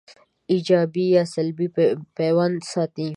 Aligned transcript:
ایجابي 0.53 1.05
یا 1.15 1.23
سلبي 1.33 1.67
پیوند 2.17 2.57
ساتي 2.73 3.05